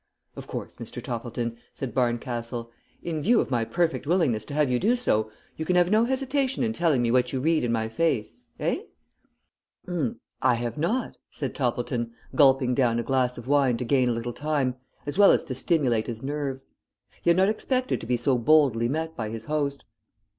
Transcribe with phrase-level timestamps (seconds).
[0.35, 0.99] "Of course, Mr.
[0.99, 2.71] Toppleton," said Barncastle,
[3.03, 6.05] "in view of my perfect willingness to have you do so, you can have no
[6.05, 8.47] hesitation in telling me what you read in my face.
[8.59, 8.81] Eh?"
[10.41, 14.33] "I have not," said Toppleton, gulping down a glass of wine to gain a little
[14.33, 14.73] time
[15.05, 16.69] as well as to stimulate his nerves.
[17.21, 19.85] He had not expected to be so boldly met by his host.